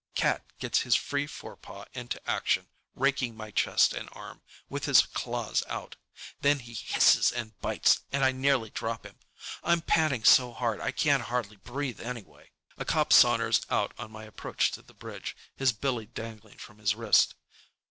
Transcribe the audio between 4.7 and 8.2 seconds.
his claws out. Then he hisses and bites,